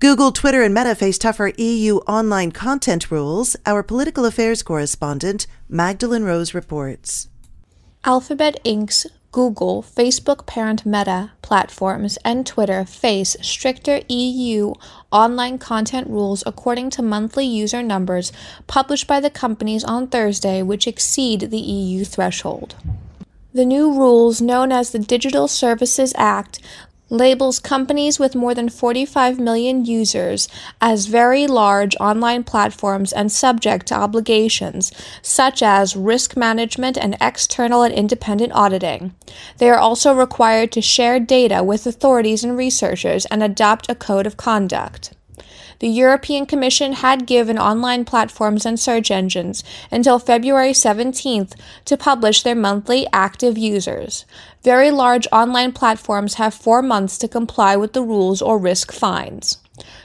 Google, 0.00 0.32
Twitter, 0.32 0.62
and 0.62 0.72
Meta 0.72 0.94
face 0.94 1.18
tougher 1.18 1.52
EU 1.58 1.96
online 2.08 2.52
content 2.52 3.10
rules. 3.10 3.54
Our 3.66 3.82
political 3.82 4.24
affairs 4.24 4.62
correspondent, 4.62 5.46
Magdalene 5.68 6.24
Rose, 6.24 6.54
reports. 6.54 7.28
Alphabet 8.02 8.58
Inc.'s 8.64 9.06
Google, 9.30 9.82
Facebook 9.82 10.46
parent 10.46 10.86
Meta 10.86 11.32
platforms, 11.42 12.16
and 12.24 12.46
Twitter 12.46 12.86
face 12.86 13.36
stricter 13.42 14.00
EU 14.08 14.72
online 15.12 15.58
content 15.58 16.08
rules 16.08 16.42
according 16.46 16.88
to 16.88 17.02
monthly 17.02 17.44
user 17.44 17.82
numbers 17.82 18.32
published 18.66 19.06
by 19.06 19.20
the 19.20 19.28
companies 19.28 19.84
on 19.84 20.06
Thursday, 20.06 20.62
which 20.62 20.86
exceed 20.86 21.50
the 21.50 21.60
EU 21.60 22.06
threshold. 22.06 22.74
The 23.52 23.66
new 23.66 23.92
rules, 23.92 24.40
known 24.40 24.70
as 24.70 24.92
the 24.92 25.00
Digital 25.00 25.48
Services 25.48 26.12
Act, 26.16 26.60
labels 27.10 27.58
companies 27.58 28.18
with 28.18 28.34
more 28.34 28.54
than 28.54 28.68
45 28.68 29.38
million 29.38 29.84
users 29.84 30.48
as 30.80 31.06
very 31.06 31.46
large 31.46 31.96
online 31.96 32.44
platforms 32.44 33.12
and 33.12 33.30
subject 33.30 33.86
to 33.86 33.94
obligations 33.94 34.92
such 35.20 35.62
as 35.62 35.96
risk 35.96 36.36
management 36.36 36.96
and 36.96 37.16
external 37.20 37.82
and 37.82 37.92
independent 37.92 38.52
auditing. 38.54 39.14
They 39.58 39.68
are 39.68 39.78
also 39.78 40.14
required 40.14 40.72
to 40.72 40.80
share 40.80 41.20
data 41.20 41.62
with 41.62 41.86
authorities 41.86 42.44
and 42.44 42.56
researchers 42.56 43.26
and 43.26 43.42
adopt 43.42 43.90
a 43.90 43.94
code 43.94 44.26
of 44.26 44.36
conduct. 44.36 45.12
The 45.80 45.88
European 45.88 46.44
Commission 46.46 46.92
had 46.92 47.26
given 47.26 47.58
online 47.58 48.04
platforms 48.04 48.66
and 48.66 48.78
search 48.78 49.10
engines 49.10 49.64
until 49.90 50.18
February 50.18 50.72
17th 50.72 51.54
to 51.86 51.96
publish 51.96 52.42
their 52.42 52.54
monthly 52.54 53.06
active 53.12 53.56
users. 53.56 54.26
Very 54.62 54.90
large 54.90 55.26
online 55.32 55.72
platforms 55.72 56.34
have 56.34 56.52
four 56.52 56.82
months 56.82 57.16
to 57.18 57.28
comply 57.28 57.76
with 57.76 57.94
the 57.94 58.02
rules 58.02 58.42
or 58.42 58.58
risk 58.58 58.92
fines. 58.92 59.58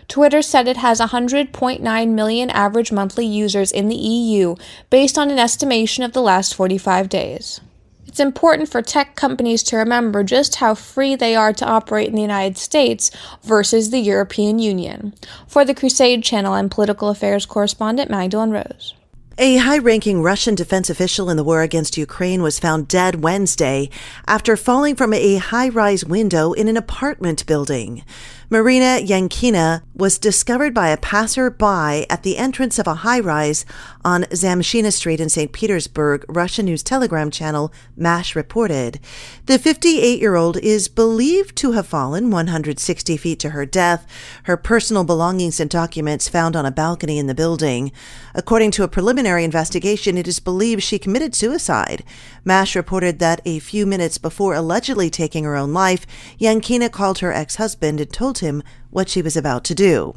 Twitter 0.07 0.41
said 0.41 0.67
it 0.67 0.77
has 0.77 1.01
100.9 1.01 2.09
million 2.09 2.49
average 2.49 2.91
monthly 2.91 3.25
users 3.25 3.71
in 3.71 3.89
the 3.89 3.95
EU 3.95 4.55
based 4.89 5.17
on 5.17 5.29
an 5.29 5.39
estimation 5.39 6.03
of 6.03 6.13
the 6.13 6.21
last 6.21 6.55
45 6.55 7.09
days. 7.09 7.59
It's 8.07 8.19
important 8.19 8.69
for 8.69 8.81
tech 8.81 9.15
companies 9.15 9.63
to 9.63 9.77
remember 9.77 10.23
just 10.23 10.55
how 10.55 10.75
free 10.75 11.15
they 11.15 11.35
are 11.35 11.53
to 11.53 11.65
operate 11.65 12.07
in 12.07 12.15
the 12.15 12.21
United 12.21 12.57
States 12.57 13.11
versus 13.43 13.89
the 13.89 13.99
European 13.99 14.59
Union. 14.59 15.13
For 15.47 15.65
the 15.65 15.73
Crusade 15.73 16.23
Channel, 16.23 16.53
I'm 16.53 16.69
political 16.69 17.09
affairs 17.09 17.45
correspondent 17.45 18.09
Magdalene 18.09 18.51
Rose. 18.51 18.93
A 19.37 19.57
high 19.57 19.79
ranking 19.79 20.21
Russian 20.21 20.55
defense 20.55 20.89
official 20.89 21.29
in 21.29 21.35
the 21.35 21.43
war 21.43 21.61
against 21.61 21.97
Ukraine 21.97 22.41
was 22.41 22.57
found 22.57 22.87
dead 22.87 23.21
Wednesday 23.21 23.89
after 24.27 24.55
falling 24.55 24.95
from 24.95 25.11
a 25.11 25.35
high 25.35 25.67
rise 25.67 26.05
window 26.05 26.53
in 26.53 26.69
an 26.69 26.77
apartment 26.77 27.45
building. 27.45 28.05
Marina 28.49 28.99
Yankina 29.03 29.81
was 29.95 30.19
discovered 30.19 30.73
by 30.73 30.89
a 30.89 30.97
passerby 30.97 32.05
at 32.09 32.21
the 32.21 32.37
entrance 32.37 32.77
of 32.77 32.85
a 32.85 32.95
high 32.95 33.19
rise 33.19 33.65
on 34.05 34.23
Zamshina 34.25 34.93
Street 34.93 35.19
in 35.19 35.29
St. 35.29 35.51
Petersburg, 35.51 36.23
Russian 36.29 36.65
news 36.67 36.83
telegram 36.83 37.31
channel 37.31 37.73
MASH 37.97 38.35
reported. 38.35 38.99
The 39.47 39.57
58 39.57 40.21
year 40.21 40.35
old 40.35 40.57
is 40.57 40.87
believed 40.87 41.55
to 41.57 41.71
have 41.71 41.87
fallen 41.87 42.29
160 42.29 43.17
feet 43.17 43.39
to 43.39 43.49
her 43.49 43.65
death, 43.65 44.05
her 44.43 44.57
personal 44.57 45.03
belongings 45.03 45.59
and 45.59 45.69
documents 45.69 46.29
found 46.29 46.55
on 46.55 46.67
a 46.67 46.71
balcony 46.71 47.17
in 47.17 47.25
the 47.25 47.33
building. 47.33 47.91
According 48.35 48.71
to 48.71 48.83
a 48.83 48.87
preliminary 48.87 49.24
investigation, 49.25 50.17
it 50.17 50.27
is 50.27 50.39
believed 50.39 50.83
she 50.83 50.99
committed 50.99 51.33
suicide. 51.33 52.03
MASH 52.43 52.75
reported 52.75 53.19
that 53.19 53.41
a 53.45 53.59
few 53.59 53.85
minutes 53.85 54.17
before 54.17 54.53
allegedly 54.53 55.09
taking 55.09 55.43
her 55.43 55.55
own 55.55 55.73
life, 55.73 56.05
Yankina 56.39 56.91
called 56.91 57.19
her 57.19 57.31
ex 57.31 57.55
husband 57.55 57.99
and 57.99 58.11
told 58.11 58.39
him 58.39 58.61
what 58.89 59.09
she 59.09 59.21
was 59.21 59.35
about 59.35 59.63
to 59.65 59.75
do. 59.75 60.13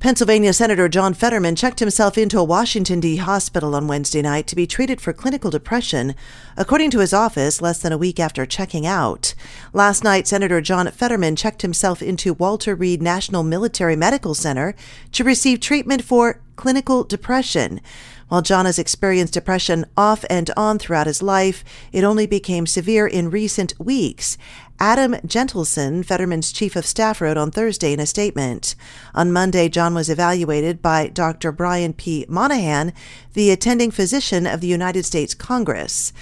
Pennsylvania 0.00 0.52
Senator 0.52 0.88
John 0.88 1.14
Fetterman 1.14 1.56
checked 1.56 1.80
himself 1.80 2.18
into 2.18 2.38
a 2.38 2.44
Washington, 2.44 3.00
D. 3.00 3.16
hospital 3.16 3.74
on 3.74 3.86
Wednesday 3.86 4.22
night 4.22 4.46
to 4.46 4.56
be 4.56 4.66
treated 4.66 5.00
for 5.00 5.12
clinical 5.12 5.50
depression, 5.50 6.14
according 6.56 6.90
to 6.90 7.00
his 7.00 7.12
office, 7.12 7.62
less 7.62 7.78
than 7.78 7.92
a 7.92 7.98
week 7.98 8.20
after 8.20 8.46
checking 8.46 8.86
out. 8.86 9.34
Last 9.72 10.04
night, 10.04 10.26
Senator 10.26 10.60
John 10.60 10.90
Fetterman 10.90 11.36
checked 11.36 11.62
himself 11.62 12.02
into 12.02 12.34
Walter 12.34 12.74
Reed 12.74 13.02
National 13.02 13.42
Military 13.42 13.96
Medical 13.96 14.34
Center 14.34 14.74
to 15.12 15.24
receive 15.24 15.60
treatment 15.60 16.02
for 16.02 16.40
clinical 16.56 17.04
depression. 17.04 17.80
While 18.28 18.42
John 18.42 18.66
has 18.66 18.78
experienced 18.78 19.34
depression 19.34 19.86
off 19.96 20.24
and 20.28 20.50
on 20.56 20.80
throughout 20.80 21.06
his 21.06 21.22
life, 21.22 21.62
it 21.92 22.02
only 22.02 22.26
became 22.26 22.66
severe 22.66 23.06
in 23.06 23.30
recent 23.30 23.72
weeks. 23.78 24.36
Adam 24.78 25.16
Gentleson, 25.24 26.02
Fetterman's 26.02 26.52
chief 26.52 26.76
of 26.76 26.84
staff, 26.84 27.20
wrote 27.20 27.36
on 27.36 27.50
Thursday 27.50 27.92
in 27.92 28.00
a 28.00 28.06
statement. 28.06 28.74
On 29.14 29.32
Monday, 29.32 29.68
John 29.68 29.94
was 29.94 30.10
evaluated 30.10 30.82
by 30.82 31.08
Dr. 31.08 31.50
Brian 31.50 31.94
P. 31.94 32.26
Monahan, 32.28 32.92
the 33.32 33.50
attending 33.50 33.90
physician 33.90 34.46
of 34.46 34.60
the 34.60 34.66
United 34.66 35.04
States 35.04 35.34
Congress. 35.34 36.12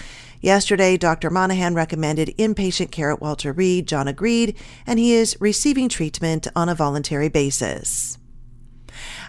Yesterday, 0.40 0.96
Dr. 0.96 1.30
Monahan 1.30 1.74
recommended 1.74 2.34
inpatient 2.38 2.90
care 2.90 3.10
at 3.10 3.20
Walter 3.20 3.52
Reed. 3.52 3.88
John 3.88 4.06
agreed, 4.06 4.56
and 4.86 4.98
he 4.98 5.14
is 5.14 5.36
receiving 5.40 5.88
treatment 5.88 6.46
on 6.54 6.68
a 6.68 6.74
voluntary 6.74 7.28
basis. 7.28 8.18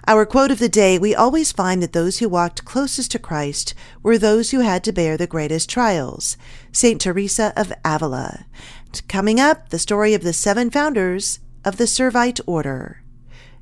Our 0.07 0.25
quote 0.27 0.51
of 0.51 0.59
the 0.59 0.69
day 0.69 0.99
We 0.99 1.15
always 1.15 1.51
find 1.51 1.81
that 1.81 1.93
those 1.93 2.19
who 2.19 2.29
walked 2.29 2.65
closest 2.65 3.11
to 3.11 3.19
Christ 3.19 3.73
were 4.03 4.19
those 4.19 4.51
who 4.51 4.59
had 4.59 4.83
to 4.83 4.91
bear 4.91 5.17
the 5.17 5.25
greatest 5.25 5.67
trials. 5.67 6.37
St. 6.71 7.01
Teresa 7.01 7.53
of 7.55 7.73
Avila. 7.83 8.45
Coming 9.01 9.39
up, 9.39 9.69
the 9.69 9.79
story 9.79 10.13
of 10.13 10.23
the 10.23 10.33
seven 10.33 10.69
founders 10.69 11.39
of 11.63 11.77
the 11.77 11.85
Servite 11.85 12.39
Order. 12.45 13.01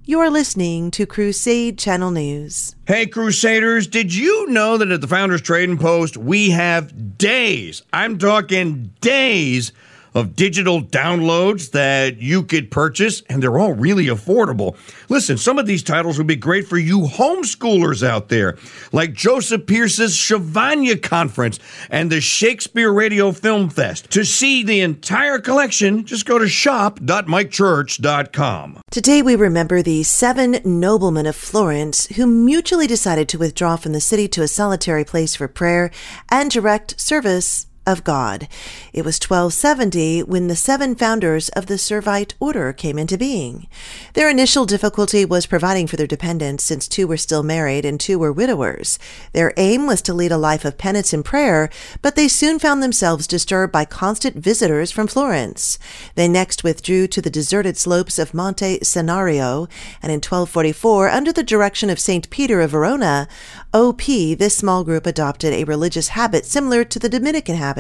You're 0.06 0.30
listening 0.30 0.92
to 0.92 1.06
Crusade 1.06 1.78
Channel 1.78 2.12
News. 2.12 2.76
Hey, 2.86 3.06
Crusaders, 3.08 3.88
did 3.88 4.14
you 4.14 4.48
know 4.50 4.78
that 4.78 4.92
at 4.92 5.00
the 5.00 5.08
Founders 5.08 5.42
Trading 5.42 5.78
Post 5.78 6.18
we 6.18 6.50
have 6.50 7.18
days, 7.18 7.82
I'm 7.94 8.18
talking 8.18 8.94
days, 9.00 9.72
of 10.16 10.36
digital 10.36 10.82
downloads 10.82 11.72
that 11.72 12.18
you 12.18 12.44
could 12.44 12.72
purchase, 12.72 13.22
and 13.30 13.42
they're 13.42 13.58
all 13.58 13.74
really 13.74 14.08
affordable. 14.08 14.76
Listen, 15.10 15.38
some 15.38 15.58
of 15.58 15.66
these 15.66 15.84
titles 15.84 16.18
would 16.18 16.28
be 16.28 16.36
great 16.36 16.68
for 16.68 16.78
you 16.78 17.02
homeschoolers 17.02 18.06
out 18.06 18.30
there, 18.30 18.58
like 18.92 19.14
Joseph 19.14 19.66
Pearce's 19.66 20.16
Chavagnes 20.16 21.02
Conference 21.02 21.60
and 21.90 22.12
the 22.12 22.22
Shakespeare 22.22 22.92
Radio 22.92 23.32
Film 23.32 23.70
Fest. 23.70 24.10
To 24.12 24.24
see 24.24 24.64
the 24.64 24.82
entire 24.82 25.40
collection, 25.40 26.06
just 26.06 26.26
go 26.26 26.38
to 26.38 26.48
shop.mikechurch.com. 26.48 28.82
Today 28.92 29.22
we 29.22 29.36
remember 29.36 29.82
the 29.82 30.04
seven 30.04 30.60
noblemen 30.64 31.26
of 31.26 31.36
Florence 31.36 32.08
who 32.16 32.28
mutually 32.28 32.88
decided 32.88 33.28
to 33.30 33.38
withdraw 33.38 33.76
from 33.76 33.94
the 33.94 34.02
city 34.02 34.28
to 34.30 34.42
a 34.42 34.48
solitary 34.48 35.04
place 35.04 35.36
for 35.36 35.48
prayer 35.48 35.92
and 36.30 36.52
direct 36.52 37.00
service 37.00 37.68
of 37.86 38.04
God. 38.04 38.48
It 38.94 39.04
was 39.06 39.20
1270 39.20 40.24
when 40.24 40.48
the 40.48 40.56
seven 40.56 40.96
founders 40.96 41.50
of 41.50 41.66
the 41.66 41.76
Servite 41.76 42.34
order 42.40 42.74
came 42.74 42.98
into 42.98 43.18
being. 43.18 43.68
Their 44.14 44.30
initial 44.30 44.66
difficulty 44.66 45.26
was 45.26 45.46
providing 45.46 45.88
for 45.88 45.98
their 45.98 46.08
dependents, 46.08 46.64
since 46.64 46.88
two 46.88 47.08
were 47.08 47.18
still 47.18 47.44
married 47.44 47.86
and 47.86 48.00
two 48.00 48.20
were 48.20 48.32
widowers. 48.32 49.00
Their 49.34 49.54
aim 49.58 49.88
was 49.88 50.02
to 50.04 50.14
lead 50.14 50.32
a 50.32 50.38
life 50.38 50.66
of 50.66 50.78
penance 50.78 51.14
and 51.14 51.26
prayer, 51.26 51.70
but 52.02 52.16
they 52.16 52.28
soon 52.28 52.60
found 52.60 52.82
themselves 52.82 53.28
disturbed 53.28 53.74
by 53.74 53.86
constant 53.86 54.38
visitors 54.38 54.92
from 54.92 55.08
Florence. 55.08 55.78
They 56.16 56.28
next 56.28 56.64
withdrew 56.64 57.08
to 57.08 57.22
the 57.22 57.30
deserted 57.30 57.78
slopes 57.78 58.20
of 58.20 58.34
Monte 58.34 58.80
Senario, 58.80 59.70
and 60.02 60.12
in 60.12 60.18
1244, 60.18 61.10
under 61.10 61.32
the 61.32 61.44
direction 61.44 61.90
of 61.90 62.00
St. 62.00 62.30
Peter 62.30 62.62
of 62.62 62.72
Verona, 62.72 63.28
OP, 63.74 64.04
this 64.06 64.56
small 64.56 64.84
group 64.84 65.06
adopted 65.06 65.54
a 65.54 65.64
religious 65.64 66.10
habit 66.10 66.46
similar 66.46 66.84
to 66.84 67.00
the 67.00 67.10
Dominican 67.10 67.56
habit, 67.56 67.73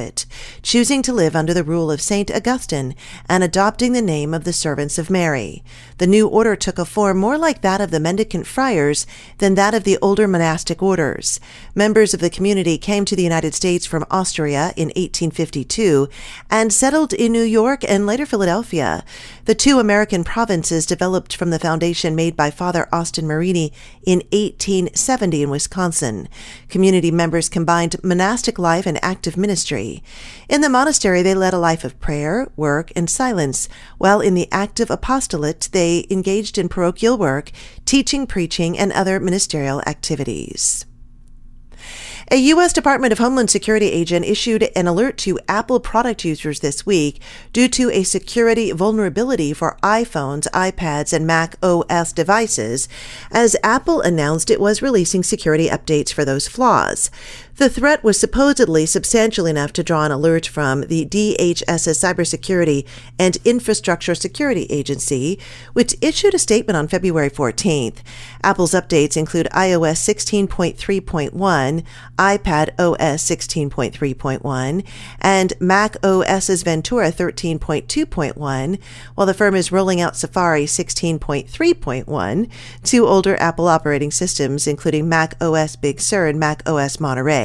choosing 0.61 1.01
to 1.01 1.13
live 1.13 1.35
under 1.35 1.53
the 1.53 1.63
rule 1.63 1.91
of 1.91 2.01
Saint 2.01 2.31
Augustine 2.31 2.95
and 3.27 3.43
adopting 3.43 3.93
the 3.93 4.01
name 4.01 4.33
of 4.33 4.43
the 4.43 4.53
servants 4.53 4.97
of 4.97 5.09
Mary. 5.09 5.63
The 5.97 6.07
new 6.07 6.27
order 6.27 6.55
took 6.55 6.77
a 6.77 6.85
form 6.85 7.17
more 7.17 7.37
like 7.37 7.61
that 7.61 7.81
of 7.81 7.91
the 7.91 7.99
mendicant 7.99 8.47
friars 8.47 9.05
than 9.37 9.55
that 9.55 9.73
of 9.73 9.83
the 9.83 9.97
older 10.01 10.27
monastic 10.27 10.81
orders. 10.81 11.39
Members 11.75 12.13
of 12.13 12.19
the 12.19 12.29
community 12.29 12.77
came 12.77 13.05
to 13.05 13.15
the 13.15 13.23
United 13.23 13.53
States 13.53 13.85
from 13.85 14.05
Austria 14.09 14.73
in 14.75 14.87
1852 14.89 16.07
and 16.49 16.73
settled 16.73 17.13
in 17.13 17.31
New 17.31 17.43
York 17.43 17.83
and 17.87 18.05
later 18.05 18.25
Philadelphia. 18.25 19.03
The 19.45 19.55
two 19.55 19.79
American 19.79 20.23
provinces 20.23 20.85
developed 20.85 21.35
from 21.35 21.49
the 21.49 21.59
foundation 21.59 22.15
made 22.15 22.35
by 22.35 22.49
Father 22.49 22.87
Austin 22.91 23.25
Morini 23.25 23.71
in 24.05 24.19
1870 24.31 25.43
in 25.43 25.49
Wisconsin. 25.49 26.27
Community 26.69 27.11
members 27.11 27.49
combined 27.49 28.01
monastic 28.03 28.57
life 28.57 28.85
and 28.85 28.97
active 29.03 29.37
ministry. 29.37 29.82
In 30.50 30.62
the 30.62 30.69
monastery, 30.69 31.21
they 31.21 31.35
led 31.35 31.53
a 31.53 31.59
life 31.59 31.83
of 31.83 32.00
prayer, 32.00 32.47
work, 32.56 32.91
and 32.95 33.09
silence, 33.09 33.68
while 33.97 34.21
in 34.21 34.33
the 34.33 34.47
active 34.51 34.89
apostolate, 34.89 35.69
they 35.71 36.06
engaged 36.09 36.57
in 36.57 36.69
parochial 36.69 37.18
work, 37.18 37.51
teaching, 37.85 38.27
preaching, 38.27 38.77
and 38.77 38.91
other 38.91 39.19
ministerial 39.19 39.81
activities. 39.88 40.85
A 42.31 42.38
U.S. 42.38 42.71
Department 42.71 43.12
of 43.12 43.19
Homeland 43.19 43.50
Security 43.50 43.91
agent 43.91 44.25
issued 44.25 44.69
an 44.75 44.88
alert 44.88 45.18
to 45.19 45.39
Apple 45.47 45.80
product 45.80 46.24
users 46.24 46.62
this 46.62 46.86
week 46.86 47.21
due 47.51 47.68
to 47.68 47.91
a 47.91 48.03
security 48.03 48.71
vulnerability 48.71 49.51
for 49.51 49.77
iPhones, 49.83 50.47
iPads, 50.51 51.12
and 51.12 51.27
Mac 51.27 51.57
OS 51.62 52.13
devices, 52.13 52.88
as 53.29 53.57
Apple 53.62 54.00
announced 54.01 54.50
it 54.50 54.62
was 54.62 54.81
releasing 54.81 55.21
security 55.21 55.68
updates 55.68 56.13
for 56.13 56.24
those 56.24 56.47
flaws. 56.47 57.12
The 57.57 57.69
threat 57.69 58.03
was 58.03 58.19
supposedly 58.19 58.88
substantial 58.88 59.45
enough 59.45 59.73
to 59.73 59.83
draw 59.83 60.05
an 60.05 60.11
alert 60.11 60.47
from 60.47 60.81
the 60.81 61.05
DHS's 61.05 62.01
Cybersecurity 62.01 62.83
and 63.19 63.38
Infrastructure 63.45 64.15
Security 64.15 64.65
Agency, 64.71 65.38
which 65.73 65.95
issued 66.01 66.33
a 66.33 66.39
statement 66.39 66.77
on 66.77 66.88
February 66.88 67.29
14th. 67.29 67.97
Apple's 68.41 68.71
updates 68.71 69.15
include 69.15 69.47
iOS 69.51 70.01
16.3.1, 70.01 71.83
iPad 72.17 72.69
OS 72.79 73.23
16.3.1, 73.23 74.85
and 75.21 75.53
Mac 75.59 75.95
OS's 76.03 76.63
Ventura 76.63 77.11
13.2.1, 77.11 78.79
while 79.13 79.27
the 79.27 79.33
firm 79.35 79.53
is 79.53 79.71
rolling 79.71 80.01
out 80.01 80.17
Safari 80.17 80.65
16.3.1 80.65 82.50
to 82.83 83.07
older 83.07 83.39
Apple 83.39 83.67
operating 83.67 84.09
systems, 84.09 84.65
including 84.65 85.07
Mac 85.07 85.35
OS 85.39 85.75
Big 85.75 86.01
Sur 86.01 86.25
and 86.25 86.39
Mac 86.39 86.67
OS 86.67 87.00
Monterey. 87.00 87.42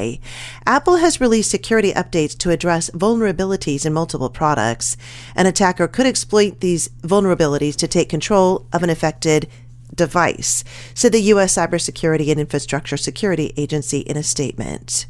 Apple 0.66 0.96
has 0.96 1.20
released 1.20 1.50
security 1.50 1.92
updates 1.92 2.36
to 2.38 2.50
address 2.50 2.90
vulnerabilities 2.90 3.86
in 3.86 3.92
multiple 3.92 4.30
products. 4.30 4.96
An 5.34 5.46
attacker 5.46 5.88
could 5.88 6.06
exploit 6.06 6.60
these 6.60 6.88
vulnerabilities 7.02 7.76
to 7.76 7.88
take 7.88 8.08
control 8.08 8.66
of 8.72 8.82
an 8.82 8.90
affected 8.90 9.48
device, 9.94 10.64
said 10.94 11.12
the 11.12 11.20
U.S. 11.32 11.56
Cybersecurity 11.56 12.30
and 12.30 12.40
Infrastructure 12.40 12.96
Security 12.96 13.52
Agency 13.56 14.00
in 14.00 14.16
a 14.16 14.22
statement. 14.22 15.06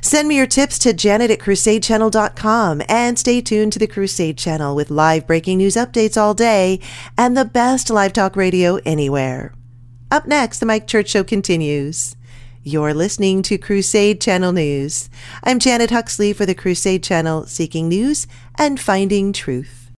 Send 0.00 0.28
me 0.28 0.36
your 0.36 0.46
tips 0.46 0.78
to 0.80 0.92
janet 0.92 1.30
at 1.30 1.38
crusadechannel.com 1.38 2.82
and 2.88 3.18
stay 3.18 3.40
tuned 3.40 3.72
to 3.74 3.78
the 3.78 3.86
Crusade 3.86 4.38
Channel 4.38 4.74
with 4.74 4.90
live 4.90 5.26
breaking 5.26 5.58
news 5.58 5.74
updates 5.74 6.16
all 6.16 6.34
day 6.34 6.80
and 7.18 7.36
the 7.36 7.44
best 7.44 7.90
live 7.90 8.12
talk 8.12 8.36
radio 8.36 8.76
anywhere. 8.86 9.52
Up 10.10 10.26
next, 10.26 10.58
the 10.58 10.66
Mike 10.66 10.86
Church 10.86 11.08
Show 11.08 11.24
continues. 11.24 12.16
You're 12.64 12.94
listening 12.94 13.42
to 13.42 13.58
Crusade 13.58 14.20
Channel 14.20 14.52
News. 14.52 15.10
I'm 15.42 15.58
Janet 15.58 15.90
Huxley 15.90 16.32
for 16.32 16.46
the 16.46 16.54
Crusade 16.54 17.02
Channel, 17.02 17.48
seeking 17.48 17.88
news 17.88 18.28
and 18.56 18.78
finding 18.78 19.32
truth. 19.32 19.81